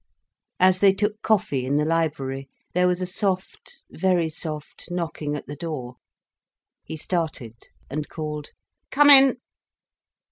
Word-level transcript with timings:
As 0.59 0.79
they 0.79 0.93
took 0.93 1.21
coffee 1.21 1.63
in 1.63 1.75
the 1.75 1.85
library, 1.85 2.49
there 2.73 2.87
was 2.87 3.03
a 3.03 3.05
soft, 3.05 3.83
very 3.91 4.31
soft 4.31 4.87
knocking 4.89 5.35
at 5.35 5.45
the 5.45 5.55
door. 5.55 5.97
He 6.83 6.97
started, 6.97 7.67
and 7.87 8.09
called 8.09 8.49
"Come 8.89 9.11
in." 9.11 9.37